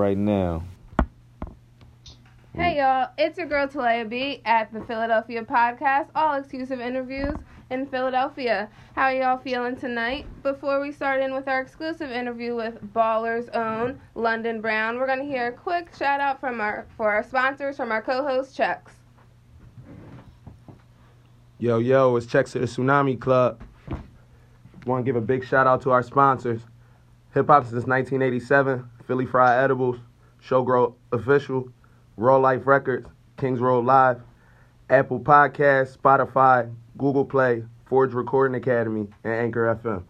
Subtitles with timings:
[0.00, 0.64] right now.
[2.54, 7.34] Hey y'all, it's your girl Talaya B at the Philadelphia Podcast, all exclusive interviews
[7.68, 8.70] in Philadelphia.
[8.96, 10.24] How are y'all feeling tonight?
[10.42, 15.22] Before we start in with our exclusive interview with Baller's own London Brown, we're gonna
[15.22, 18.94] hear a quick shout out from our for our sponsors from our co-host Chucks.
[21.58, 23.62] Yo, yo, it's Checks to the Tsunami Club.
[24.86, 26.62] Want to give a big shout out to our sponsors.
[27.34, 29.96] Hip Hop since 1987, Philly Fry Edibles,
[30.40, 31.68] Showgirl Official,
[32.16, 34.20] Raw Life Records, Kings Road Live,
[34.88, 40.04] Apple Podcasts, Spotify, Google Play, Forge Recording Academy, and Anchor FM.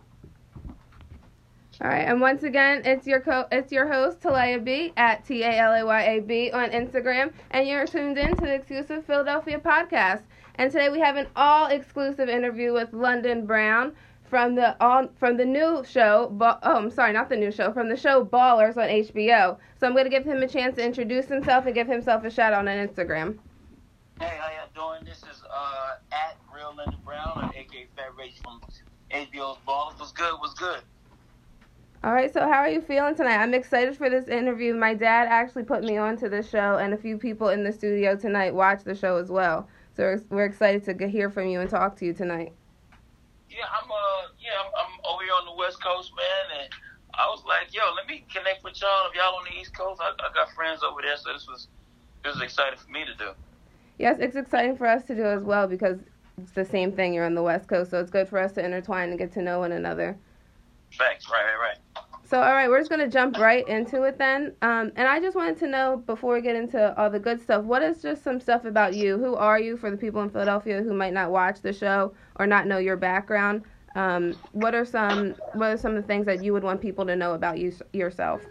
[1.80, 5.44] All right, and once again, it's your co- it's your host Talaya B at T
[5.44, 9.06] A L A Y A B on Instagram, and you're tuned in to the exclusive
[9.06, 10.24] Philadelphia podcast.
[10.56, 13.94] And today we have an all exclusive interview with London Brown
[14.30, 16.34] from the all from the new show.
[16.40, 17.72] Oh, I'm sorry, not the new show.
[17.72, 19.58] From the show Ballers on HBO.
[19.78, 22.30] So I'm going to give him a chance to introduce himself and give himself a
[22.30, 23.38] shout out on Instagram.
[24.20, 25.04] Hey, how y'all doing?
[25.04, 28.60] This is uh, at Real London Brown, or aka Fat Rage from
[29.10, 29.98] HBO's Ballers.
[29.98, 30.34] What's good?
[30.38, 30.80] What's good?
[32.02, 33.36] All right, so how are you feeling tonight?
[33.36, 34.74] I'm excited for this interview.
[34.74, 37.72] My dad actually put me on to the show, and a few people in the
[37.72, 39.68] studio tonight watch the show as well.
[39.96, 42.54] So we're, we're excited to get, hear from you and talk to you tonight.
[43.50, 46.70] Yeah, I'm uh, yeah, I'm, I'm over here on the West Coast, man, and
[47.18, 49.10] I was like, yo, let me connect with y'all.
[49.10, 51.66] If y'all on the East Coast, I, I got friends over there, so this was
[52.22, 53.30] this was exciting for me to do.
[53.98, 55.98] Yes, it's exciting for us to do as well because
[56.40, 57.12] it's the same thing.
[57.12, 59.42] You're on the West Coast, so it's good for us to intertwine and get to
[59.42, 60.16] know one another.
[60.96, 61.78] Facts, right, right, right.
[62.30, 64.54] So, all right, we're just going to jump right into it then.
[64.62, 67.64] Um, and I just wanted to know before we get into all the good stuff,
[67.64, 69.18] what is just some stuff about you?
[69.18, 72.46] Who are you for the people in Philadelphia who might not watch the show or
[72.46, 73.64] not know your background?
[73.96, 77.04] Um, what are some what are some of the things that you would want people
[77.06, 78.42] to know about you yourself?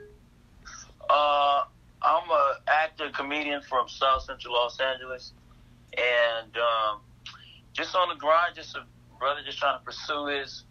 [1.10, 1.64] Uh,
[2.02, 5.32] I'm a actor, comedian from South Central Los Angeles,
[5.98, 7.00] and um,
[7.72, 8.84] just on the grind, just a
[9.18, 10.66] brother just trying to pursue his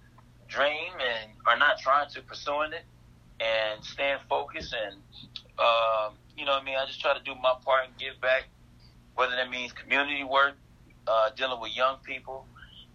[0.47, 2.85] dream and or not trying to pursuing it
[3.41, 4.97] and staying focused and
[5.59, 6.77] um, you know what I mean?
[6.77, 8.49] I just try to do my part and give back
[9.15, 10.55] whether that means community work
[11.07, 12.47] uh, dealing with young people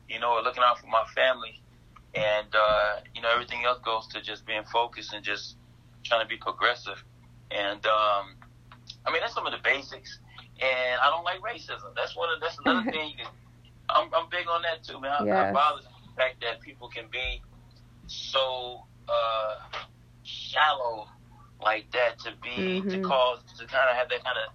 [0.09, 1.59] you know or looking out for my family.
[2.16, 5.56] And uh, you know everything else goes to just being focused and just
[6.04, 7.04] trying to be progressive.
[7.52, 8.36] And um,
[9.06, 10.20] I mean that's some of the basics.
[10.62, 11.96] And I don't like racism.
[11.96, 13.28] That's one of that's another thing you can
[13.90, 15.12] I'm, I'm big on that too man.
[15.20, 15.50] I, yes.
[15.50, 17.42] I bothers the fact that people can be
[18.08, 19.56] so uh,
[20.73, 21.07] shallow
[21.61, 22.91] like that to be Mhm.
[22.91, 24.53] to cause to kind of have that kind of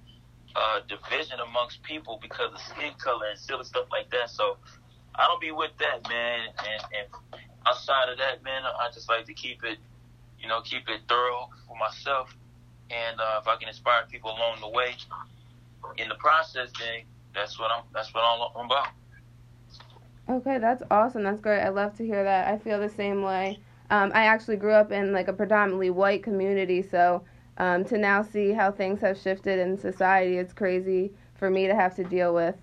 [0.57, 4.31] uh, division amongst people because of skin color and silly stuff like that.
[4.31, 4.59] So
[5.15, 6.49] I don't be with that, man.
[6.59, 7.09] And, and
[7.67, 9.79] outside of that, man, I just like to keep it,
[10.39, 12.35] you know, keep it thorough for myself.
[12.91, 14.97] And uh, if I can inspire people along the way
[15.99, 17.03] in the process, then
[17.35, 17.85] that's what I'm.
[17.95, 18.89] That's what I'm about.
[20.29, 21.23] Okay, that's awesome.
[21.23, 21.61] That's great.
[21.61, 22.49] I love to hear that.
[22.49, 23.61] I feel the same way.
[23.91, 27.23] Um, I actually grew up in like a predominantly white community, so
[27.59, 31.75] um, to now see how things have shifted in society, it's crazy for me to
[31.75, 32.55] have to deal with.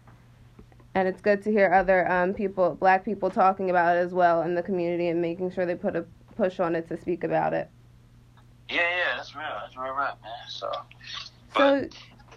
[0.93, 4.43] And it's good to hear other um, people, black people, talking about it as well
[4.43, 6.05] in the community and making sure they put a
[6.37, 7.69] push on it to speak about it.
[8.69, 9.45] Yeah, yeah, that's real.
[9.61, 10.31] That's real, right, man.
[10.47, 10.71] So,
[11.57, 11.89] So,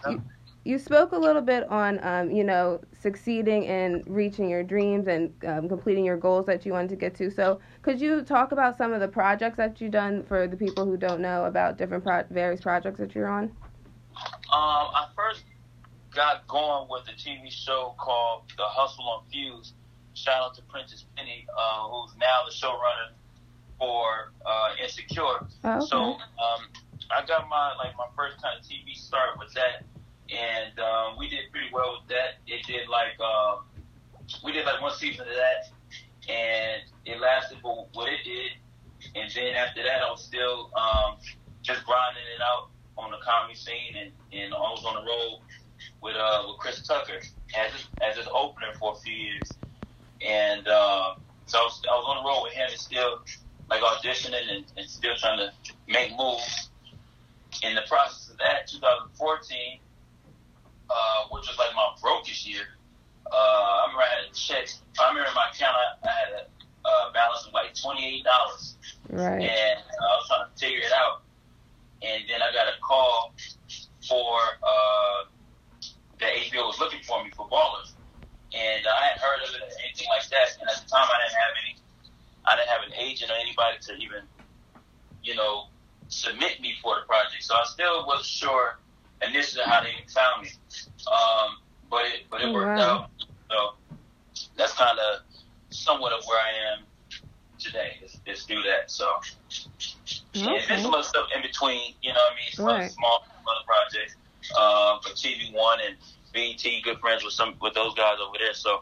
[0.03, 0.23] but, you,
[0.65, 5.33] you spoke a little bit on, um, you know, succeeding in reaching your dreams and
[5.47, 7.31] um, completing your goals that you wanted to get to.
[7.31, 10.85] So, could you talk about some of the projects that you've done for the people
[10.85, 13.45] who don't know about different pro- various projects that you're on?
[14.53, 15.45] Um, I first
[16.15, 19.75] got going with a TV show called The Hustle on Fuse.
[20.15, 23.15] Shout out to Prentice Penny, uh, who's now the showrunner
[23.79, 25.47] for uh, Insecure.
[25.65, 25.87] Oh, okay.
[25.87, 26.67] So um,
[27.11, 29.85] I got my like my first kind of TV start with that,
[30.31, 32.41] and um, we did pretty well with that.
[32.47, 33.65] It did like um,
[34.45, 35.71] we did like one season of that,
[36.29, 38.53] and it lasted for what it did.
[39.15, 41.17] And then after that, I was still um,
[41.63, 45.41] just grinding it out on the comedy scene, and, and I was on the road
[46.03, 47.21] with uh, with Chris Tucker
[47.57, 47.73] as
[48.03, 49.57] as his opener for a few years,
[50.27, 51.15] and uh,
[51.47, 53.21] so I was, I was on the road with him and still
[53.71, 55.53] like auditioning and, and still trying to
[55.87, 56.71] make moves.
[57.63, 59.81] In the process of that, 2014,
[60.91, 62.65] uh, which was like my brokest year,
[63.31, 64.83] uh, I remember I had checks.
[65.01, 66.43] I remember in my account I, I had a
[66.89, 68.77] uh, balance of like twenty eight dollars,
[69.09, 69.45] Right.
[69.45, 71.23] and uh, I was trying to figure it out.
[72.01, 73.35] And then I got a call
[74.09, 74.33] for
[74.63, 75.21] uh,
[76.21, 77.95] that HBO was looking for me for ballers,
[78.55, 80.49] and I hadn't heard of it or anything like that.
[80.61, 81.73] And at the time, I didn't have any.
[82.47, 84.25] I didn't have an agent or anybody to even,
[85.23, 85.69] you know,
[86.09, 87.43] submit me for the project.
[87.45, 88.81] So I still wasn't sure
[89.23, 90.51] initially how they found me.
[91.11, 91.57] Um,
[91.91, 92.81] but it but it Oh, worked wow.
[92.81, 93.11] out.
[93.51, 93.57] So
[94.57, 95.21] that's kind of
[95.71, 96.87] somewhat of where I am
[97.59, 97.93] today.
[98.05, 98.91] Is, is through that.
[98.91, 99.07] So
[100.35, 100.67] yeah, Okay.
[100.69, 101.95] there's some other stuff in between.
[102.03, 102.53] You know what I mean?
[102.53, 102.91] Some Right.
[102.91, 104.17] small other projects
[104.59, 105.97] uh, for TV One and
[106.33, 106.83] BT.
[106.83, 108.55] Good friends with some with those guys over there.
[108.55, 108.81] So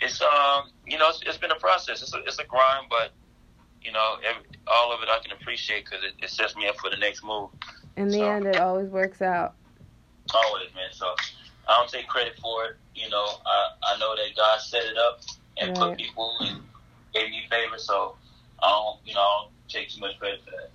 [0.00, 2.02] it's um you know it's, it's been a process.
[2.02, 3.12] It's a, it's a grind, but
[3.82, 6.76] you know every, all of it I can appreciate because it, it sets me up
[6.78, 7.50] for the next move.
[7.98, 9.54] In the So- end, it always works out.
[10.32, 10.90] Always, man.
[10.92, 11.14] So
[11.66, 12.76] I don't take credit for it.
[12.94, 15.20] You know, I I know that God set it up
[15.60, 15.88] and Right.
[15.90, 16.62] put people and
[17.12, 17.78] gave me favor.
[17.78, 18.16] So
[18.62, 20.70] I don't you know I don't take too much credit for that.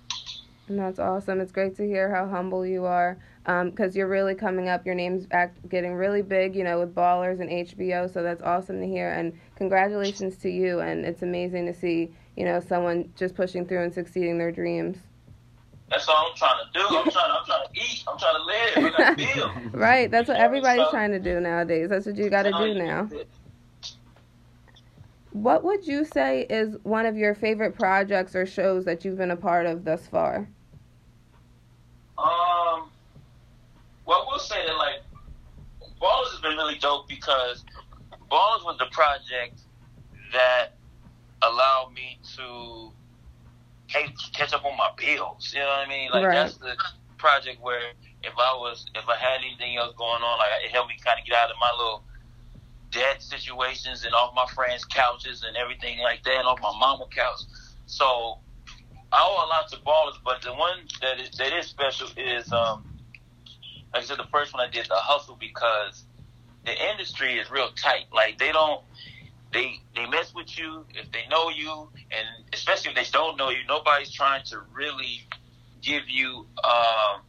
[0.68, 1.40] And that's awesome.
[1.40, 4.84] It's great to hear how humble you are um, because you're really coming up.
[4.86, 8.06] Your name's act, getting really big, you know, with Ballers and HBO.
[8.10, 9.10] So that's awesome to hear.
[9.12, 10.80] And congratulations to you.
[10.80, 14.96] And it's amazing to see, you know, someone just pushing through and succeeding their dreams.
[15.90, 16.96] That's all I'm trying to do.
[16.96, 17.30] I'm trying.
[17.30, 18.04] I'm trying to eat.
[18.08, 18.94] I'm trying to live.
[18.94, 19.74] I got to build.
[19.74, 20.10] Right.
[20.10, 21.88] That's what everybody's so- trying to do nowadays.
[21.90, 23.08] That's what you got to do now.
[25.32, 29.32] What would you say is one of your favorite projects or shows that you've been
[29.32, 30.48] a part of thus far?
[32.16, 32.88] Um,
[34.06, 35.02] well, we'll say that like
[36.00, 37.64] Ballers has been really dope because
[38.30, 39.60] Ballers was the project
[40.32, 40.68] that
[41.42, 42.92] allowed me to
[43.94, 45.52] catch, catch up on my bills.
[45.54, 46.10] You know what I mean?
[46.10, 46.34] Like Right.
[46.34, 46.74] that's the
[47.18, 47.80] project where
[48.22, 51.18] if I was if I had anything else going on, like it helped me kind
[51.20, 52.04] of get out of my little
[52.90, 57.06] debt situations and off my friends' couches and everything like that, and off my mama
[57.14, 57.40] couch.
[57.86, 58.38] So
[59.12, 62.52] I owe a lot to ballers, but the one that is that is special is
[62.52, 62.84] um
[63.94, 66.04] like I said, the first one I did the hustle because
[66.66, 68.06] the industry is real tight.
[68.12, 68.82] Like they don't
[69.54, 73.48] they they mess with you if they know you and especially if they don't know
[73.48, 75.26] you, nobody's trying to really
[75.80, 77.22] give you um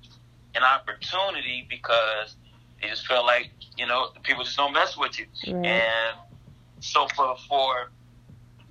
[0.55, 2.35] an opportunity because
[2.81, 5.25] they just feel like, you know, people just don't mess with you.
[5.47, 5.65] Right.
[5.65, 6.17] And
[6.79, 7.91] so for for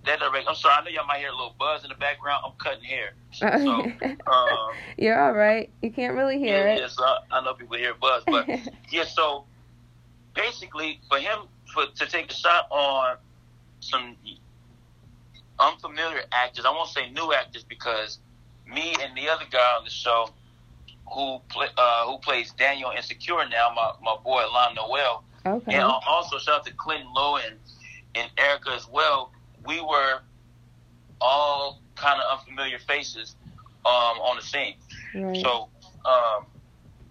[0.04, 2.42] that direct I'm sorry, I know y'all might hear a little buzz in the background.
[2.44, 3.12] I'm cutting hair.
[3.30, 3.46] So
[4.26, 5.70] um You're all right.
[5.80, 6.80] You can't really hear yeah, it.
[6.80, 8.48] yeah, so I, I know people hear buzz, but
[8.90, 9.44] yeah, so
[10.34, 11.38] basically for him
[11.72, 13.16] for to take a shot on
[13.84, 14.16] some
[15.58, 18.18] unfamiliar actors, I won't say new actors because
[18.66, 20.30] me and the other guy on the show
[21.12, 25.74] who play, uh, who plays Daniel Insecure now, my, my boy Y'lan Noel, okay.
[25.74, 27.56] and also shout out to Clinton Lowe and,
[28.14, 29.32] and Erica as well.
[29.66, 30.20] We were
[31.20, 33.36] all kind of unfamiliar faces
[33.86, 34.74] um, on the scene.
[35.14, 35.36] Right.
[35.42, 35.68] So
[36.04, 36.46] um,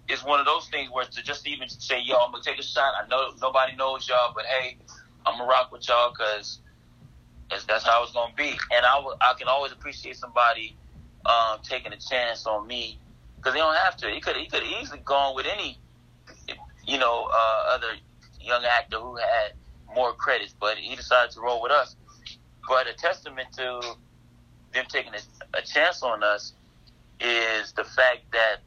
[0.08, 2.64] it's one of those things where to just even say, "Yo, I'm gonna take a
[2.64, 4.78] shot." I know nobody knows y'all, but hey,
[5.26, 6.60] I'm gonna rock with y'all because
[7.68, 8.50] that's, how it's gonna be.
[8.50, 10.78] And I I can always appreciate somebody
[11.26, 13.00] um, taking a chance on me
[13.38, 14.10] because they don't have to.
[14.10, 15.80] He could he could easily gone with any
[16.88, 17.94] you know uh, other
[18.42, 19.54] young actor who had
[19.96, 21.96] more credits, but he decided to roll with us.
[22.68, 23.82] But a testament to
[24.74, 26.54] them taking a, a chance on us
[27.20, 28.58] is the fact that,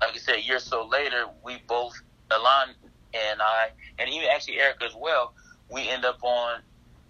[0.00, 1.94] like I said, a year or so later, we both,
[2.30, 2.74] Y'lan
[3.14, 3.68] and I,
[3.98, 5.32] and even actually Erica as well,
[5.70, 6.60] we end up on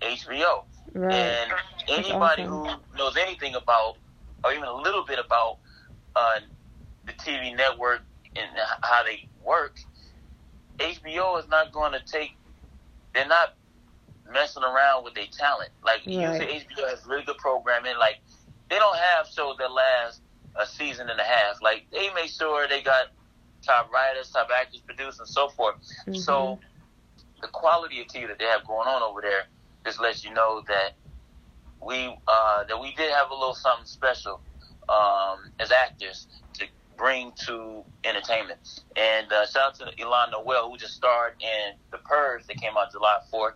[0.02, 0.64] HBO.
[0.94, 1.12] right.
[1.14, 1.50] And
[1.88, 2.46] anybody awesome.
[2.46, 3.94] who knows anything about,
[4.44, 5.58] or even a little bit about
[6.14, 6.40] uh,
[7.06, 8.00] the TV network
[8.36, 8.48] and
[8.82, 9.76] how they work,
[10.78, 12.30] HBO is not going to take,
[13.14, 13.50] they're not
[14.32, 15.70] messing around with their talent.
[15.84, 16.14] Like, Right.
[16.40, 17.96] usually HBO has really good programming.
[17.98, 18.16] Like,
[18.68, 20.22] they don't have shows that last
[20.56, 21.62] a season and a half.
[21.62, 23.06] Like, they make sure they got
[23.64, 25.76] top writers, top actors, producers, and so forth.
[26.06, 26.16] Mhm.
[26.16, 26.58] So,
[27.40, 29.44] the quality of tea that they have going on over there
[29.84, 30.94] just lets you know that
[31.84, 34.40] we uh, that we did have a little something special
[34.88, 36.66] um, as actors to
[36.96, 38.80] bring to entertainment.
[38.96, 42.72] And uh, shout out to Y'lan Noel who just starred in The Purge that came
[42.78, 43.54] out July fourth.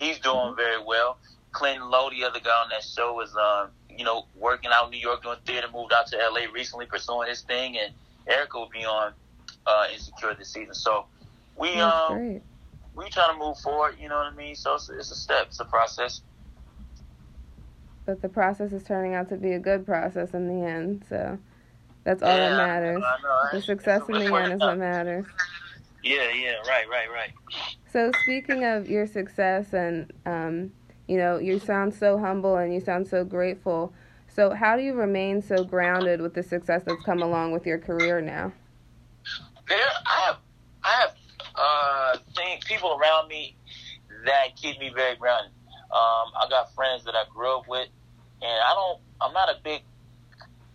[0.00, 1.18] He's doing very well.
[1.52, 4.90] Clinton Lowe, the other guy on that show, is um, you know working out in
[4.90, 5.68] New York doing theater.
[5.72, 7.78] Moved out to LA recently, pursuing his thing.
[7.78, 7.92] And
[8.26, 9.12] Erica will be on
[9.66, 10.74] uh, Insecure this season.
[10.74, 11.06] So
[11.56, 12.42] we That's um great.
[12.98, 13.96] We trying to move forward.
[14.00, 14.54] You know what I mean?
[14.54, 16.20] So it's, it's a step, it's a process.
[18.04, 21.04] But the process is turning out to be a good process in the end.
[21.08, 21.38] So
[22.04, 23.02] that's all Yeah, that matters.
[23.04, 23.52] I know, right?
[23.52, 25.26] The success in the end is what matters.
[26.02, 27.32] Yeah, yeah, right, right, right.
[27.92, 30.72] So speaking of your success and um,
[31.06, 33.92] you know, you sound so humble and you sound so grateful.
[34.28, 37.78] So how do you remain so grounded with the success that's come along with your
[37.78, 38.52] career now?
[39.68, 40.36] There, I have
[41.58, 42.18] uh,
[42.66, 43.56] people around me
[44.26, 45.52] that keep me very grounded.
[45.90, 47.88] Um, I got friends that I grew up with,
[48.42, 49.00] and I don't.
[49.20, 49.82] I'm not a big,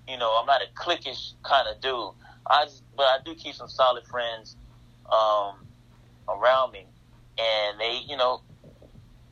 [0.07, 2.11] you know, I'm not a cliquish kind of dude.
[2.47, 4.57] I just, but I do keep some solid friends
[5.11, 5.65] um,
[6.27, 6.85] around me,
[7.37, 8.41] and they, you know,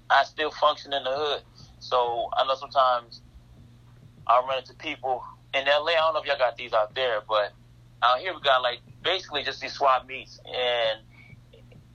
[0.10, 1.44] I still function in the hood.
[1.80, 3.22] So I know sometimes
[4.28, 5.92] I run into people in LA.
[5.92, 7.52] I don't know if y'all got these out there, but
[8.04, 11.02] out here we got like basically just these swap meets, and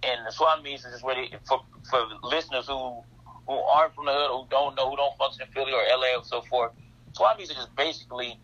[0.03, 3.03] and the swap meets is just where they for for listeners who
[3.47, 6.19] who aren't from the hood, who don't know, who don't function in Philly or LA
[6.19, 6.73] or so forth.
[7.12, 8.41] Swap meets are just basically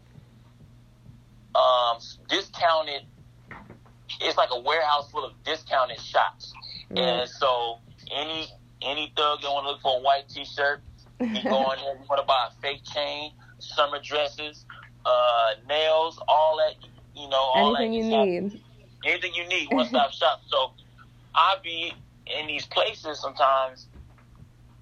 [1.54, 3.02] um, discounted.
[4.20, 6.52] It's like a warehouse full of discounted shops,
[6.90, 6.98] Mm.
[6.98, 7.80] and so
[8.10, 8.46] any
[8.82, 10.82] any thug that want to look for a white T-shirt,
[11.20, 11.94] you go in there.
[11.94, 14.66] You want to buy a fake chain, summer dresses,
[15.04, 16.74] uh, nails, all that.
[17.14, 18.62] You know, all Anything that you need.
[19.04, 20.40] anything you need, one stop shop.
[20.46, 20.72] So
[21.34, 21.92] I be
[22.26, 23.88] in these places sometimes,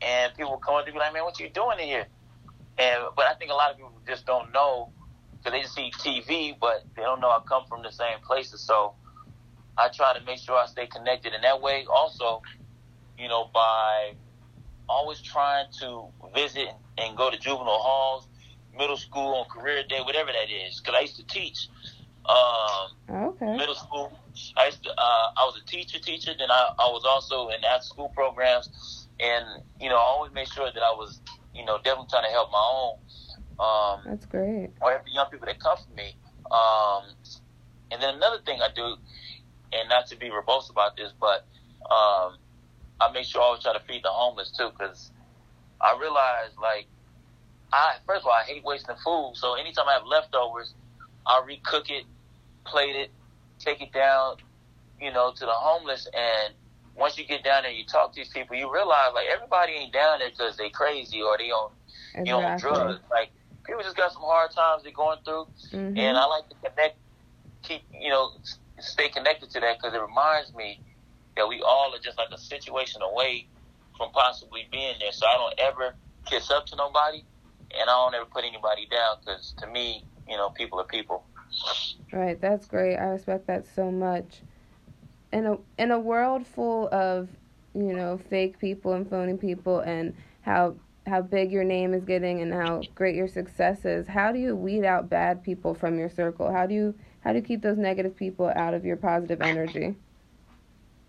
[0.03, 2.07] and people come up to me like, "Man, what you doing in here?"
[2.79, 4.91] And but I think a lot of people just don't know
[5.39, 8.63] because they just see TV, but they don't know I come from the same places.
[8.65, 8.95] So
[9.79, 11.85] I try to make sure I stay connected in that way.
[11.95, 12.43] Also,
[13.19, 14.13] you know, by
[14.89, 18.29] always trying to visit and go to juvenile halls,
[18.77, 20.81] middle school on career day, whatever that is.
[20.81, 21.69] Because I used to teach.
[22.29, 22.89] Um,
[23.33, 23.57] Okay.
[23.57, 24.13] middle school.
[24.57, 26.33] I used to, uh, I was a teacher, teacher.
[26.39, 29.45] Then I, I was also in after school programs, and
[29.81, 31.21] you know, I always made sure that I was,
[31.55, 32.95] you know, definitely trying to help my own,
[33.59, 34.71] um, That's great.
[34.81, 36.17] or help the young people that come from me.
[36.51, 37.03] Um,
[37.91, 38.97] and then another thing I do,
[39.73, 41.47] and not to be verbose about this, but
[41.91, 42.39] um,
[43.01, 45.11] I make sure I always try to feed the homeless too, because
[45.81, 46.87] I realize like,
[47.73, 49.33] I first of all I hate wasting food.
[49.35, 50.75] So anytime I have leftovers,
[51.27, 52.05] I'll recook it,
[52.65, 53.13] plate it,
[53.61, 54.37] take it down,
[55.01, 56.09] you know, to the homeless.
[56.15, 56.55] And
[56.97, 59.93] once you get down there, you talk to these people, you realize like everybody ain't
[59.93, 61.71] down there because they crazy or they on
[62.27, 63.01] you know drugs.
[63.11, 63.31] Like
[63.67, 65.97] people just got some hard times they're going through, Mhm.
[65.99, 66.99] and I like to connect,
[67.63, 68.31] keep you know,
[68.81, 70.81] stay connected to that because it reminds me
[71.37, 73.49] that we all are just like a situation away
[73.97, 75.13] from possibly being there.
[75.13, 75.95] So I don't ever
[76.27, 77.23] kiss up to nobody,
[77.73, 81.25] and I don't ever put anybody down because to me, you know, people are people.
[82.13, 82.97] Right, that's great.
[82.97, 84.43] I respect that so much.
[85.33, 87.29] In a in a world full of,
[87.75, 90.75] you know, fake people and phony people and how
[91.07, 94.57] how big your name is getting and how great your success is, how do you
[94.57, 96.53] weed out bad people from your circle?
[96.53, 99.95] How do you how do you keep those negative people out of your positive energy?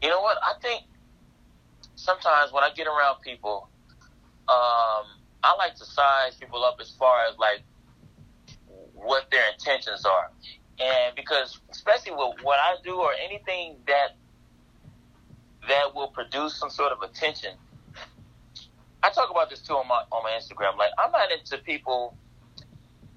[0.02, 0.38] You know what?
[0.44, 0.84] I think
[1.96, 3.70] sometimes when I get around people,
[4.50, 5.06] um,
[5.44, 7.64] I like to size people up as far as like
[9.04, 10.32] what their intentions are.
[10.80, 14.16] And because especially with what I do or anything that
[15.68, 17.52] that will produce some sort of attention.
[19.04, 20.78] I talk about this too on my on my Instagram.
[20.78, 22.16] Like I'm not into people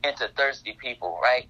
[0.02, 1.48] into thirsty people, right?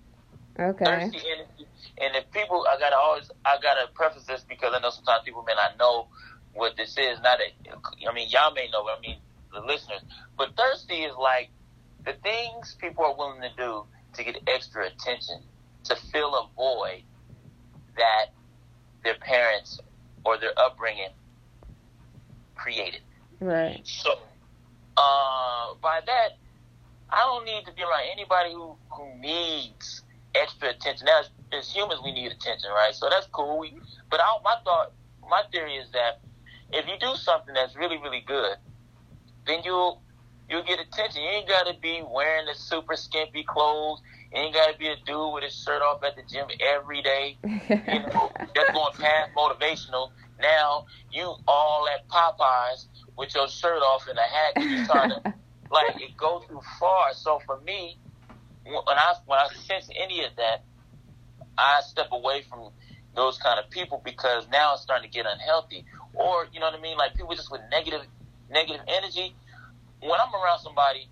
[0.59, 0.85] Okay.
[0.85, 1.67] thirsty energy.
[1.99, 5.43] And if people, I gotta always, I gotta preface this because I know sometimes people
[5.43, 6.09] may not know
[6.53, 7.19] what this is.
[7.23, 7.77] Not that,
[8.09, 9.19] I mean, y'all may know, but I mean,
[9.53, 10.01] the listeners.
[10.39, 11.51] But thirsty is like
[12.05, 15.41] the things people are willing to do to get extra attention,
[15.85, 17.03] to fill a void
[17.97, 18.27] that
[19.03, 19.81] their parents
[20.25, 21.11] or their upbringing
[22.55, 23.01] created.
[23.41, 23.83] Right.
[23.85, 24.13] So,
[24.97, 26.39] uh, by that,
[27.11, 30.03] I don't need to be around anybody who, who needs
[30.35, 31.07] extra attention.
[31.07, 32.95] Now, as, as humans, we need attention, right?
[32.95, 33.59] So that's cool.
[33.59, 33.75] We,
[34.11, 34.93] but I, my thought,
[35.29, 36.21] my theory is that
[36.73, 38.57] if you do something that's really, really good,
[39.47, 40.01] then you'll
[40.49, 41.23] you'll get attention.
[41.23, 44.01] You ain't got to be wearing the super skimpy clothes.
[44.33, 47.03] You ain't got to be a dude with his shirt off at the gym every
[47.03, 47.37] day.
[47.45, 50.11] You know, that's going past motivational.
[50.41, 52.87] Now you all at Popeyes
[53.17, 54.53] with your shirt off and a hat.
[54.57, 55.35] And you trying to
[55.71, 57.13] like it goes too far.
[57.15, 57.99] So for me,
[58.65, 60.65] when I when I sense any of that,
[61.57, 62.71] I step away from
[63.15, 65.85] those kind of people because now it's starting to get unhealthy.
[66.15, 68.03] Or you know what I mean, like people just with negative
[68.51, 69.35] negative energy.
[70.05, 71.09] When I'm around somebody,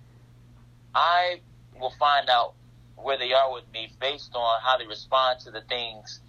[0.95, 1.41] I
[1.81, 2.55] will find out
[2.97, 6.21] where they are with me based on how they respond to the things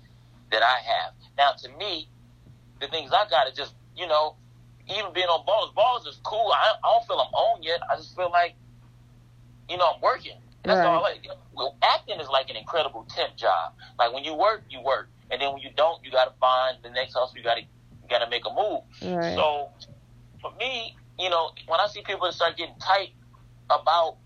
[0.51, 1.13] that I have.
[1.37, 2.09] Now, to me,
[2.79, 4.35] the things I got are just you know,
[4.89, 6.51] even being on balls, balls is cool.
[6.53, 7.79] I, I don't feel I'm on yet.
[7.91, 8.55] I just feel like,
[9.69, 10.37] you know, I'm working.
[10.63, 10.85] That's Right.
[10.85, 10.99] all.
[11.05, 11.27] I like.
[11.53, 13.73] Well, acting is like an incredible temp job.
[13.99, 16.77] Like when you work, you work, and then when you don't, you got to find
[16.83, 17.37] the next hustle.
[17.37, 18.81] You got to you got to make a move.
[19.15, 19.35] Right.
[19.35, 19.69] So,
[20.41, 23.09] for me, you know, when I see people start getting tight
[23.69, 24.17] about,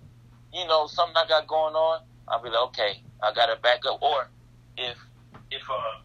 [0.54, 3.80] you know, something I got going on, I'll be like, okay, I got to back
[3.86, 4.02] up.
[4.02, 4.30] Or
[4.78, 4.98] if
[5.52, 6.02] if uh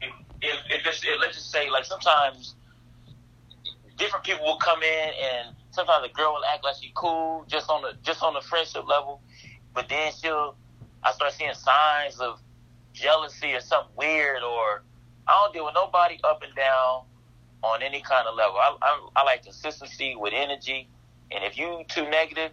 [0.00, 2.56] if if, it's let's just say like sometimes
[3.96, 7.70] different people will come in and sometimes a girl will act like she cool just
[7.70, 9.22] on the just on the friendship level,
[9.74, 10.56] but then she'll
[11.02, 12.40] I start seeing signs of
[12.92, 14.82] jealousy or something weird or
[15.26, 17.04] I don't deal with nobody up and down
[17.62, 18.56] on any kind of level.
[18.56, 20.88] I, I, I like consistency with energy,
[21.30, 22.50] and if you too negative,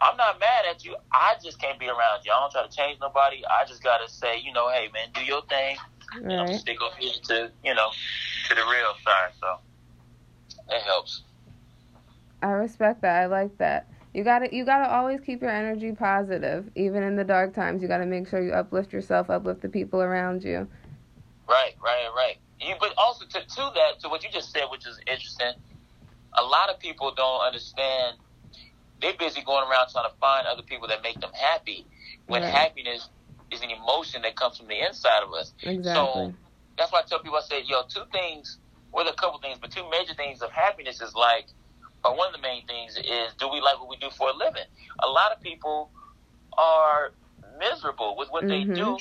[0.00, 0.96] I'm not mad at you.
[1.12, 2.32] I just can't be around you.
[2.32, 3.42] I don't try to change nobody.
[3.46, 5.76] I just gotta say, you know, hey man, do your thing.
[6.28, 6.54] You know, Right.
[6.54, 7.90] stick over here to you know
[8.48, 9.32] to the real side.
[9.40, 9.56] So
[10.74, 11.22] it helps.
[12.42, 13.22] I respect that.
[13.22, 13.88] I like that.
[14.14, 17.82] You gotta you gotta always keep your energy positive, even in the dark times.
[17.82, 20.66] You gotta make sure you uplift yourself, uplift the people around you.
[21.48, 22.36] Right, right, right.
[22.60, 25.52] You, but also to, to that, to what you just said, which is interesting,
[26.38, 28.18] a lot of people don't understand.
[29.00, 31.86] They're busy going around trying to find other people that make them happy,
[32.26, 32.50] when Right.
[32.52, 33.08] happiness
[33.50, 35.54] is an emotion that comes from the inside of us.
[35.62, 36.34] Exactly.
[36.34, 36.34] So
[36.76, 38.58] that's why I tell people, I say, yo, two things,
[38.92, 41.48] well, a couple things, but two major things of happiness is like,
[42.04, 44.36] or one of the main things is, do we like what we do for a
[44.36, 44.64] living?
[45.02, 45.90] A lot of people
[46.58, 47.12] are
[47.60, 48.48] miserable with what Mhm.
[48.48, 48.98] they do,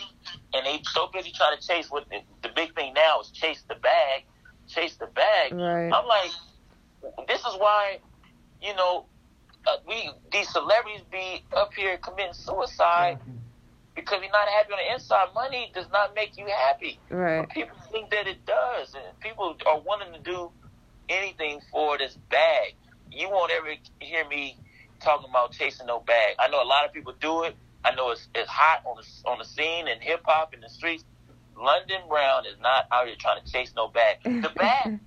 [0.53, 3.63] and they so busy trying to chase what the, the big thing now is chase
[3.67, 4.25] the bag,
[4.67, 5.53] chase the bag.
[5.53, 5.91] Right.
[5.91, 6.31] I'm like,
[7.27, 7.99] this is why,
[8.61, 9.05] you know,
[9.65, 13.17] uh, we these celebrities be up here committing suicide
[13.95, 15.27] because you're not happy on the inside.
[15.33, 16.99] Money does not make you happy.
[17.09, 17.41] Right.
[17.41, 20.51] But people think that it does, and people are wanting to do
[21.09, 22.75] anything for this bag.
[23.11, 24.57] You won't ever hear me
[24.99, 26.35] talking about chasing no bag.
[26.39, 27.55] I know a lot of people do it.
[27.85, 30.69] I know it's, it's hot on the on the scene and hip hop in the
[30.69, 31.03] streets.
[31.57, 34.17] London Brown is not out here trying to chase no bag.
[34.23, 34.99] The bag,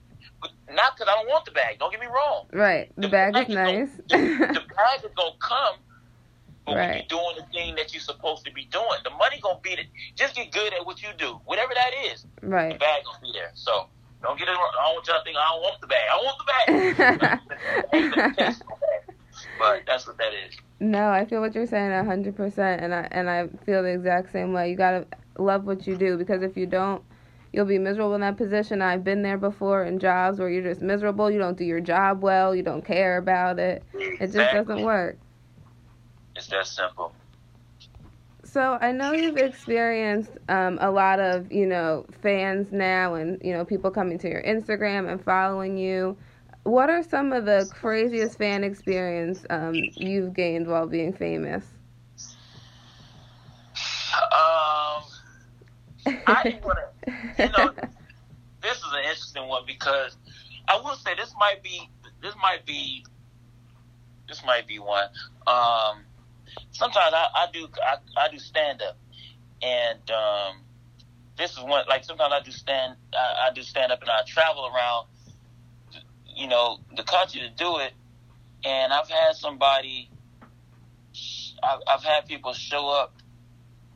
[0.70, 1.78] not because I don't want the bag.
[1.78, 2.46] Don't get me wrong.
[2.52, 2.90] Right.
[2.96, 3.88] The bag is nice.
[4.08, 5.76] The, the bag is gonna come,
[6.66, 9.58] but when you're doing the thing that you're supposed to be doing, the money gonna
[9.62, 9.86] beat it.
[10.14, 12.26] Just get good at what you do, whatever that is.
[12.42, 12.78] Right, The right.
[12.80, 13.50] bag gonna be there.
[13.54, 13.86] So
[14.22, 14.70] don't get it wrong.
[14.80, 16.08] I don't want y'all to think I don't want the bag.
[16.10, 16.44] I want the
[18.48, 18.56] bag.
[19.58, 20.54] but that's what that is.
[20.82, 23.90] No, I feel what you're saying a hundred percent, and I and I feel the
[23.90, 24.68] exact same way.
[24.68, 25.06] You gotta
[25.38, 27.04] love what you do because if you don't,
[27.52, 28.82] you'll be miserable in that position.
[28.82, 31.30] I've been there before in jobs where you're just miserable.
[31.30, 32.52] You don't do your job well.
[32.52, 33.84] You don't care about it.
[33.94, 35.18] It just doesn't work.
[36.34, 37.12] It's that simple.
[38.42, 43.52] So I know you've experienced um, a lot of you know fans now, and you
[43.52, 46.16] know people coming to your Instagram and following you.
[46.64, 51.64] What are some of the craziest fan experience um, you've gained while being famous?
[54.32, 55.02] Um,
[56.26, 57.44] I want to.
[57.44, 57.72] You know,
[58.62, 60.16] this is an interesting one because
[60.68, 61.88] I will say this might be
[62.22, 63.04] this might be
[64.28, 65.08] this might be one.
[65.46, 66.04] Um,
[66.72, 67.96] sometimes I, I do I,
[68.26, 68.96] I do stand up,
[69.62, 70.64] and um,
[71.36, 74.22] this is one like sometimes I do stand I, I do stand up and I
[74.26, 75.06] travel around,
[76.42, 77.92] you know, the country to do it,
[78.64, 80.10] and I've had somebody,
[81.62, 83.14] I've, I've had people show up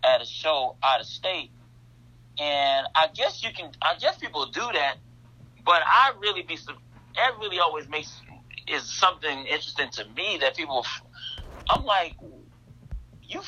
[0.04, 1.50] at a show out of state,
[2.38, 3.72] and I guess you can.
[3.82, 4.94] I guess people do that,
[5.64, 6.56] but I really be.
[7.16, 8.22] That really always makes
[8.68, 10.86] is something interesting to me that people.
[11.68, 12.14] I'm like,
[13.22, 13.40] you,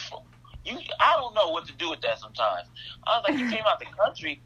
[0.65, 0.79] you.
[0.99, 2.67] I don't know what to do with that sometimes.
[3.07, 4.43] I was like, you came out the country,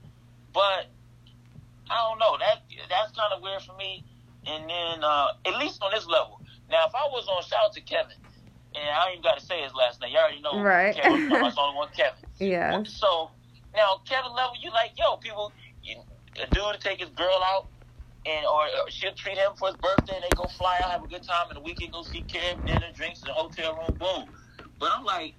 [0.52, 0.90] but
[1.88, 2.36] I don't know.
[2.38, 2.58] That
[2.90, 4.04] that's kind of weird for me.
[4.46, 6.40] And then uh, at least on this level.
[6.70, 8.16] Now, if I was on shout out to Kevin,
[8.74, 10.12] and I ain't even got to say his last name.
[10.12, 10.94] You already know Right.
[10.94, 11.20] Kevin.
[11.30, 12.24] There's only one Kevin.
[12.38, 12.82] Yeah.
[12.84, 13.32] So
[13.74, 16.02] now Kevin level, you like yo people, you,
[16.42, 17.68] a dude to take his girl out,
[18.26, 21.04] and or, or she'll treat him for his birthday, and they go fly out, have
[21.04, 23.96] a good time, and the weekend go see Kev, dinner, drinks in the hotel room,
[23.98, 24.30] boom.
[24.80, 25.36] But I'm like,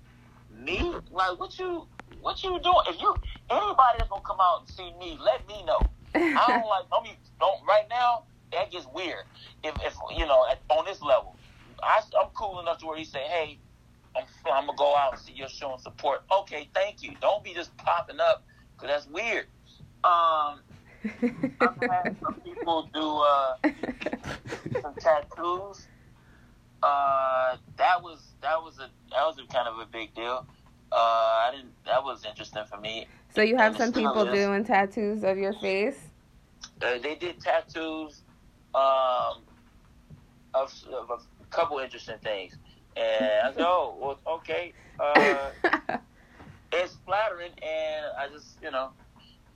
[0.50, 1.88] me, like what you,
[2.20, 2.84] what you doing?
[2.90, 3.16] If you
[3.50, 5.92] anybody that's gonna come out and see me, let me know.
[6.36, 6.86] I don't like.
[6.92, 8.26] I mean, don't right now.
[8.56, 9.24] That gets weird.
[9.64, 11.36] If, if you know, at, on this level,
[11.82, 13.60] I, I'm cool enough to where he say, "Hey,
[14.16, 17.12] I'm, I'm gonna go out and see your show and support." Okay, thank you.
[17.22, 18.44] Don't be just popping up
[18.76, 19.46] because that's weird.
[20.04, 20.60] Um,
[21.62, 23.56] I've had some people do uh,
[24.82, 25.88] some tattoos.
[26.82, 30.46] Uh, that was that was a that was a kind of a big deal.
[30.92, 31.72] Uh, I didn't.
[31.86, 33.08] That was interesting for me.
[33.34, 34.34] so you have some And people is.
[34.34, 35.98] doing tattoos of your face.
[36.82, 38.22] Uh, they did tattoos
[38.76, 39.44] um,
[40.54, 42.58] of, of a couple interesting things,
[42.96, 45.52] and I said, "Oh, well, okay." Uh,
[46.74, 48.92] it's flattering, and I just, you know,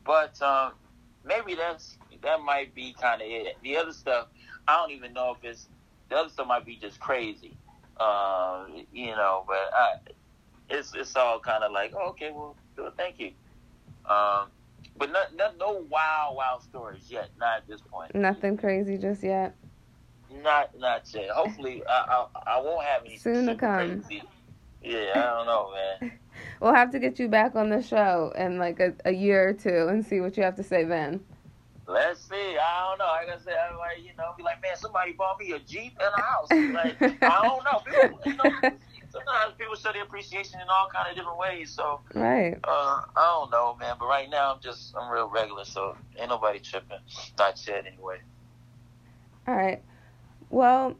[0.06, 0.73] but um,
[1.25, 3.58] maybe that's that might be kind of it.
[3.62, 4.27] The other stuff,
[4.67, 5.67] I don't even know if it's
[6.10, 7.58] the other stuff might be just crazy,
[7.99, 9.43] uh, you know.
[9.47, 9.95] But I,
[10.69, 13.32] it's it's all kind of like, oh, okay, well, well, thank you.
[14.06, 14.47] Um,
[14.98, 18.14] but not, not no wow wow stories yet, not at this point.
[18.16, 19.56] Nothing crazy just yet.
[20.44, 21.30] Not not yet.
[21.30, 24.02] Hopefully, I I, I won't have any Soon to come.
[24.02, 24.24] Crazy.
[24.84, 26.12] Yeah, I don't know, man.
[26.62, 29.54] we'll have to get you back on the show in like a, a year or
[29.54, 31.20] two and see what you have to say then.
[31.88, 32.36] Let's see.
[32.36, 33.06] I don't know.
[33.06, 35.98] Like I said, I'm like, you know, be like, man, somebody bought me a Jeep
[36.00, 36.48] and a house.
[36.52, 37.82] Like, I don't know.
[37.86, 38.72] People, you know,
[39.17, 41.71] sometimes people show their appreciation in all kind of different ways.
[41.71, 42.58] So, right.
[42.63, 43.95] Uh, I don't know, man.
[43.99, 45.65] But right now, I'm just, I'm real regular.
[45.65, 46.99] So, ain't nobody tripping.
[47.38, 48.17] Not yet, anyway.
[49.47, 49.82] All right.
[50.49, 50.95] Well,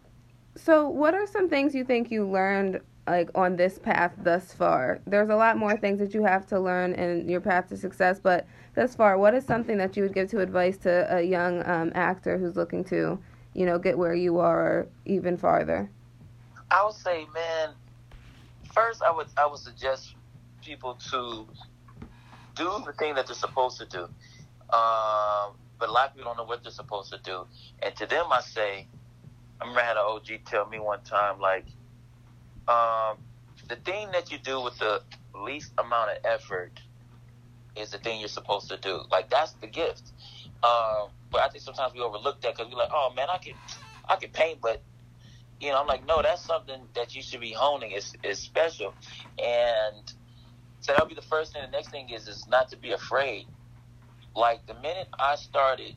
[0.56, 5.00] so what are some things you think you learned like on this path thus far?
[5.06, 8.20] There's a lot more things that you have to learn in your path to success,
[8.20, 11.68] but thus far, what is something that you would give to advice to a young
[11.68, 13.20] um, actor who's looking to,
[13.54, 15.90] you know, get where you are or even farther?
[16.70, 17.70] I would say, man,
[18.78, 20.16] first I would I would suggest
[20.64, 21.48] people to
[22.56, 24.04] do the thing that they're supposed to do.
[24.74, 27.46] Um, but a lot of people don't know what they're supposed to do.
[27.84, 28.90] And to them, I say,
[29.62, 31.68] I remember I had an OG tell me one time, like,
[32.68, 33.18] um,
[33.70, 35.02] the thing that you do with the
[35.36, 36.80] least amount of effort
[37.76, 39.02] is the thing you're supposed to do.
[39.12, 40.14] Like that's the gift.
[40.64, 43.56] Um, but I think sometimes we overlook that because we're like, oh man, I can,
[44.10, 44.84] I can paint, but
[45.62, 47.92] you know, I'm like, no, that's something that you should be honing.
[47.94, 48.96] It's, it's special,
[49.44, 50.14] and
[50.82, 51.64] so that'll be the first thing.
[51.64, 53.48] The next thing is is not to be afraid.
[54.36, 55.96] Like the minute I started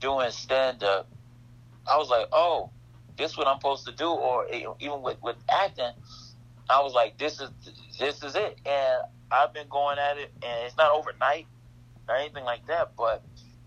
[0.00, 1.10] doing stand up,
[1.86, 2.72] I was like, oh,
[3.18, 4.08] this is what I'm supposed to do.
[4.10, 4.46] Or
[4.80, 5.92] even with with acting,
[6.70, 7.50] I was like, this is
[7.98, 8.60] this is it.
[8.66, 11.48] And I've been going at it, and it's not overnight
[12.08, 13.24] or anything like that, but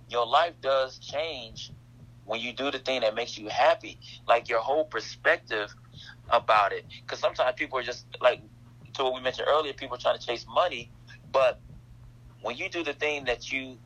[0.10, 1.72] your life does change
[2.30, 4.00] when you do the thing that makes you happy.
[4.28, 5.76] Like your whole perspective
[6.30, 6.86] about it.
[7.06, 8.42] Because sometimes people are just like,
[8.94, 10.92] to what we mentioned earlier, people are trying to chase money,
[11.34, 11.62] but
[12.42, 13.80] when you do the thing that you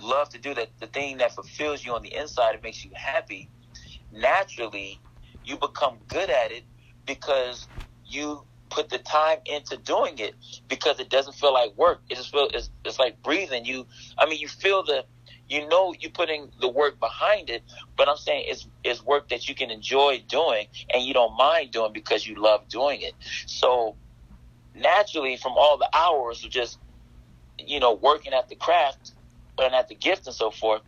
[0.00, 2.90] love to do, that the thing that fulfills you on the inside, it makes you
[2.94, 3.50] happy.
[4.12, 5.02] Naturally,
[5.44, 6.64] you become good at it
[7.06, 7.68] because
[8.04, 10.34] you put the time into doing it
[10.68, 12.02] because it doesn't feel like work.
[12.10, 13.64] It just feels it's, it's like breathing.
[13.64, 13.86] You,
[14.18, 15.04] I mean, you feel the,
[15.48, 17.62] you know, you're putting the work behind it.
[17.96, 21.72] But I'm saying it's it's work that you can enjoy doing and you don't mind
[21.72, 23.14] doing because you love doing it.
[23.46, 23.96] So
[24.74, 26.78] naturally, from all the hours of just,
[27.58, 29.12] you know, working at the craft
[29.58, 30.82] and at the gift and so forth,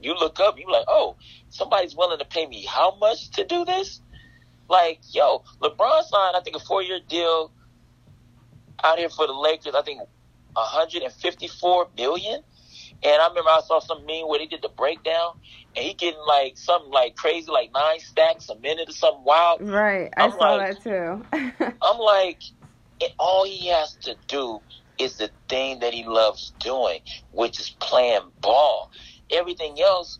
[0.00, 1.16] you look up, you're like, oh,
[1.50, 4.00] somebody's willing to pay me how much to do this?
[4.68, 7.52] Like, yo, LeBron signed, I think, a four year deal
[8.82, 9.74] out here for the Lakers.
[9.74, 10.00] I think
[10.54, 12.42] 154 million.
[13.04, 15.32] And I remember I saw some meme where they did the breakdown,
[15.76, 19.60] and he getting like something like crazy, like nine stacks a minute or something wild.
[19.62, 21.26] Right, I I'm saw like, that too.
[21.82, 22.40] I'm like,
[23.18, 24.60] all he has to do
[24.98, 28.88] is the thing that he loves doing, which is playing ball.
[29.30, 30.18] Everything else,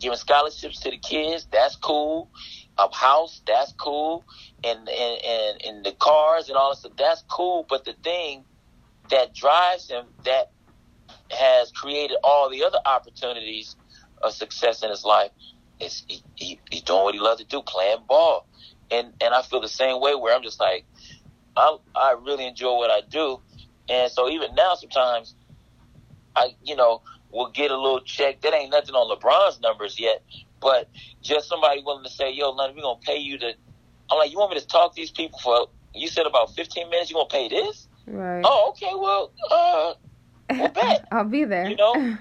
[0.00, 2.30] giving scholarships to the kids, that's cool
[2.78, 4.24] a house, that's cool,
[4.64, 7.66] and and and, and the cars and all this stuff, that's cool.
[7.68, 8.44] But the thing
[9.10, 10.46] that drives him, that
[11.30, 13.76] has created all the other opportunities
[14.22, 15.30] of success in his life,
[15.80, 18.46] is he, he, he's doing what he loves to do, playing ball.
[18.90, 20.86] And and I feel the same way where I'm just like,
[21.56, 23.38] I I really enjoy what I do,
[23.88, 25.34] and so even now sometimes,
[26.34, 28.40] I you know will get a little check.
[28.40, 30.22] That ain't nothing on LeBron's numbers yet,
[30.62, 30.90] but
[31.22, 33.52] just somebody willing to say, "Yo, Leonard, we're gonna pay you to."
[34.10, 36.88] I'm like, "You want me to talk to these people for?" You said about 15
[36.88, 37.10] minutes.
[37.10, 37.88] You gonna pay this?
[38.06, 38.42] Right.
[38.44, 38.92] Oh, okay.
[38.94, 39.92] Well, uh,
[40.50, 41.06] we'll bet.
[41.12, 41.68] I'll be there.
[41.68, 41.94] You know,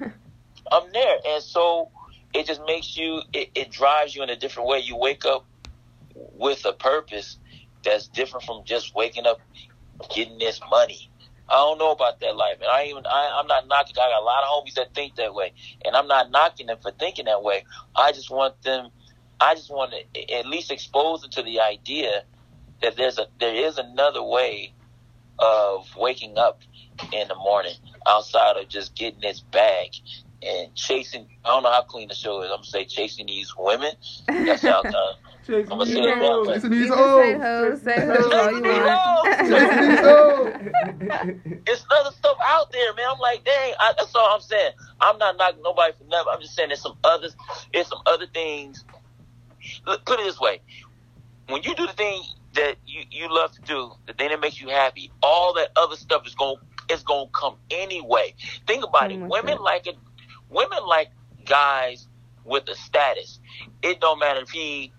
[0.71, 1.91] I'm there, and so
[2.33, 3.21] it just makes you.
[3.33, 4.79] It, it drives you in a different way.
[4.79, 5.45] You wake up
[6.13, 7.37] with a purpose
[7.83, 9.39] that's different from just waking up
[10.13, 11.09] getting this money.
[11.49, 13.95] I don't know about that life, and I even I, I'm not knocking.
[13.97, 15.53] I got a lot of homies that think that way,
[15.85, 17.63] and I'm not knocking them for thinking that way.
[17.95, 18.89] I just want them.
[19.39, 22.23] I just want to at least expose them to the idea
[22.81, 24.73] that there's a there is another way
[25.39, 26.61] of waking up
[27.11, 27.75] in the morning
[28.07, 29.89] outside of just getting this bag
[30.41, 31.27] and chasing.
[31.43, 32.49] I don't know how clean the show is.
[32.49, 33.91] I'm gonna say chasing these women.
[34.27, 34.81] That's how.
[34.83, 34.91] Uh,
[35.47, 36.47] Chasing I'm gonna say it that hoes.
[36.47, 37.41] Chasing these You hoes.
[37.41, 39.39] hoes, say hoes all you Chasing want.
[39.39, 41.61] these Chasing hoes.
[41.69, 43.05] It's other stuff out there, man.
[43.13, 44.71] I'm like, dang, I, that's all I'm saying.
[45.01, 46.27] I'm not knocking nobody for nothing.
[46.33, 47.35] I'm just saying there's some others,
[47.73, 48.83] there's some other things.
[49.85, 50.61] Look, put it this way:
[51.47, 54.59] when you do the thing that you, you love to do, the thing that makes
[54.61, 56.55] you happy, all that other stuff is going
[57.03, 58.33] going to come anyway.
[58.65, 59.19] Think about it.
[59.27, 59.97] Women like it.
[60.49, 61.09] Women like
[61.45, 62.07] guys
[62.43, 63.39] with a status.
[63.81, 64.93] It don't matter if he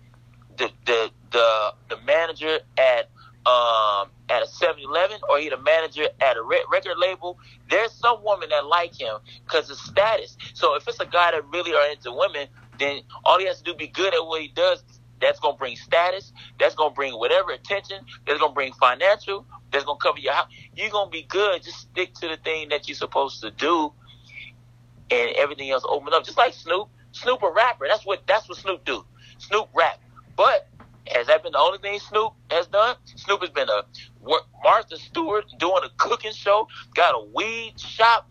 [0.57, 3.09] the the the, the manager at
[3.45, 7.39] um at a 7-Eleven or he the manager at a re- record label.
[7.69, 10.37] There's some women that like him because of status.
[10.53, 12.47] So if it's a guy that really are into women,
[12.77, 14.83] then all he has to do be good at what he does
[15.21, 19.99] that's gonna bring status, that's gonna bring whatever attention, that's gonna bring financial, that's gonna
[19.99, 20.47] cover your house.
[20.75, 21.63] You're gonna be good.
[21.63, 23.93] Just stick to the thing that you're supposed to do,
[25.11, 26.23] and everything else open up.
[26.23, 27.85] Just like Snoop, Snoop a rapper.
[27.87, 29.05] That's what that's what Snoop do.
[29.37, 29.99] Snoop rap,
[30.35, 30.67] but
[31.07, 32.95] has that been the only thing Snoop has done?
[33.15, 33.83] Snoop has been a
[34.63, 38.29] Martha Stewart doing a cooking show, got a weed shop,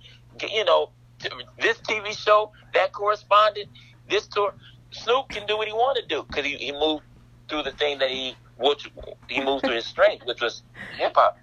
[0.49, 0.91] you know,
[1.61, 3.69] this TV show, that correspondent,
[4.09, 4.55] this tour.
[4.91, 7.05] Snoop can do what he wanted to do because he, he moved
[7.49, 8.91] through the thing that he which
[9.29, 10.63] he moved through his strength, which was
[10.97, 11.39] hip hop.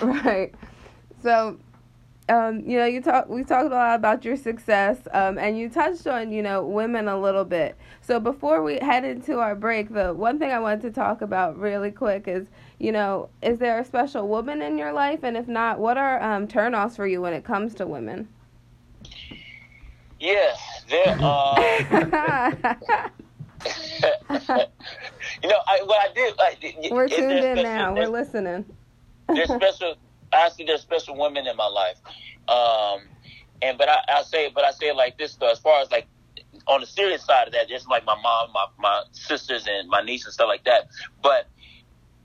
[0.00, 0.54] Right.
[1.22, 1.58] So,
[2.28, 3.28] um, you know, you talk.
[3.28, 7.08] We talked a lot about your success, um, and you touched on you know women
[7.08, 7.76] a little bit.
[8.00, 11.58] So before we head into our break, the one thing I wanted to talk about
[11.58, 15.48] really quick is you know, is there a special woman in your life, and if
[15.48, 18.28] not, what are um, turnoffs for you when it comes to women?
[20.20, 21.58] Yes, there are.
[25.42, 26.34] you know, I, what I did.
[26.38, 27.94] I, We're tuned in now.
[27.94, 28.64] We're listening.
[29.28, 29.94] there's special.
[30.32, 31.98] I see there's special women in my life,
[32.48, 33.02] um,
[33.62, 35.50] and but I, I say, but I say it like this though.
[35.50, 36.06] As far as like
[36.66, 40.02] on the serious side of that, just like my mom, my my sisters, and my
[40.02, 40.88] niece and stuff like that.
[41.22, 41.48] But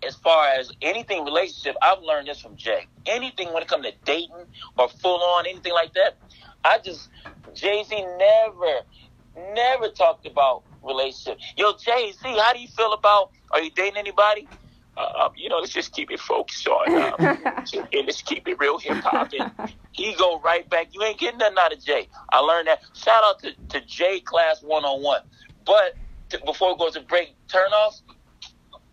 [0.06, 2.88] as far as anything relationship, I've learned this from Jay.
[3.06, 4.46] Anything when it comes to dating
[4.78, 6.18] or full on anything like that,
[6.64, 7.10] I just
[7.54, 11.40] Jay Z never, never talked about relationship.
[11.58, 13.32] Yo, Jay Z, how do you feel about?
[13.52, 14.48] Are you dating anybody?
[14.96, 17.16] Uh, um, you know, let's just keep it focused on, um,
[17.74, 19.32] and let's keep it real hip hop.
[19.38, 19.52] And
[19.92, 20.90] he go right back.
[20.92, 22.08] You ain't getting nothing out of Jay.
[22.32, 22.82] I learned that.
[22.94, 25.22] Shout out to to Jay Class One on One.
[25.66, 25.96] But
[26.30, 28.02] to, before we go to break, turnoffs.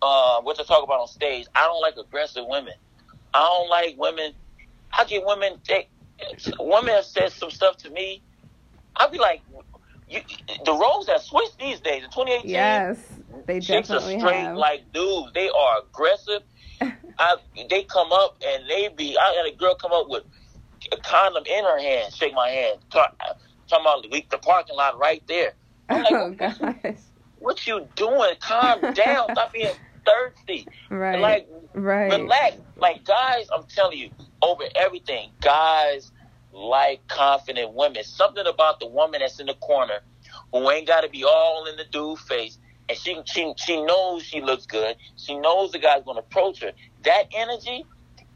[0.02, 1.46] Uh, what to talk about on stage?
[1.54, 2.72] I don't like aggressive women.
[3.34, 4.32] I don't like women.
[4.96, 5.58] I get women.
[5.68, 5.88] They,
[6.58, 8.22] women have said some stuff to me
[9.00, 9.42] I'd be like,
[10.08, 10.20] you,
[10.64, 12.04] the roles have switched these days.
[12.04, 12.98] In 2018, yes,
[13.46, 14.56] they definitely are straight have.
[14.56, 15.32] like dudes.
[15.34, 16.42] They are aggressive.
[17.18, 17.36] I,
[17.68, 19.16] they come up and they be.
[19.18, 20.24] I had a girl come up with
[20.92, 23.16] a condom in her hand, shake my hand, talk,
[23.68, 25.52] talking about the parking lot right there.
[25.88, 26.58] I'm like, oh gosh,
[27.38, 28.34] what you doing?
[28.40, 29.28] Calm down.
[29.32, 29.70] Stop being
[30.04, 30.66] thirsty.
[30.88, 31.20] Right.
[31.20, 32.10] Like, right.
[32.10, 32.56] Relax.
[32.76, 34.10] Like guys, I'm telling you,
[34.42, 36.12] over everything, guys
[36.52, 38.04] like confident women.
[38.04, 40.00] Something about the woman that's in the corner
[40.52, 42.58] who ain't got to be all in the dude face.
[42.88, 44.96] And she, she, she knows she looks good.
[45.16, 46.72] She knows the guy's going to approach her.
[47.04, 47.84] That energy,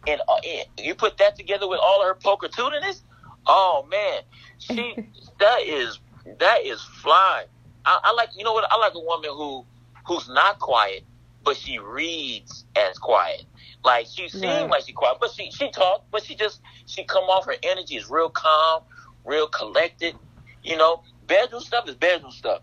[0.06, 0.36] and uh,
[0.78, 3.02] you put that together with all her poker tunedness,
[3.46, 4.20] oh man,
[4.58, 4.94] she
[5.40, 5.98] that is
[6.38, 7.44] that is fly.
[7.84, 9.64] I, I like you know what I like a woman who
[10.06, 11.04] who's not quiet,
[11.44, 13.44] but she reads as quiet.
[13.84, 14.62] Like she seemed yeah.
[14.62, 17.96] like she quiet, but she she talked, but she just she come off her energy
[17.96, 18.82] is real calm,
[19.24, 20.16] real collected.
[20.62, 22.62] You know, bedroom stuff is bedroom stuff.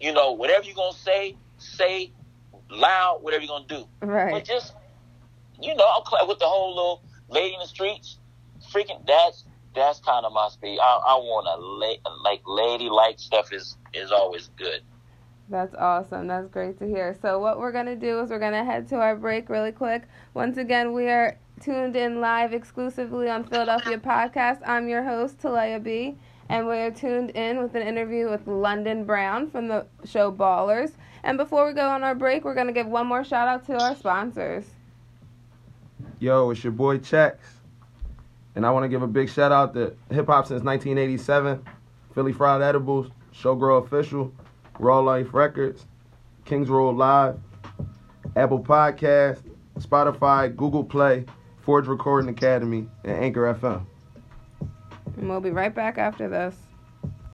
[0.00, 2.12] You know, whatever you're gonna say, say
[2.68, 3.86] loud, whatever you're gonna do.
[4.00, 4.32] Right.
[4.32, 4.74] But just
[5.62, 8.18] you know, I'm with the whole little lady in the streets.
[8.72, 9.44] Freaking that's
[9.74, 10.78] that's kind of my speed.
[10.82, 14.82] I, I want a la- like lady like stuff is is always good.
[15.50, 16.28] That's awesome.
[16.28, 17.16] That's great to hear.
[17.20, 19.72] So, what we're going to do is we're going to head to our break really
[19.72, 20.04] quick.
[20.32, 24.60] Once again, we are tuned in live exclusively on Philadelphia Podcast.
[24.64, 26.16] I'm your host, Talaya B,
[26.48, 30.92] and we're tuned in with an interview with London Brown from the show Ballers.
[31.24, 33.66] And before we go on our break, we're going to give one more shout out
[33.66, 34.66] to our sponsors.
[36.20, 37.38] Yo, it's your boy Chex.
[38.54, 41.64] And I want to give a big shout out to Hip Hop Since 1987,
[42.14, 44.32] Philly Fried Edibles, Showgirl Official,
[44.80, 45.84] Raw Life Records,
[46.46, 47.38] Kings Road Live,
[48.34, 49.42] Apple Podcast,
[49.78, 51.26] Spotify, Google Play,
[51.60, 53.84] Forge Recording Academy, and Anchor FM.
[55.16, 56.56] And we'll be right back after this.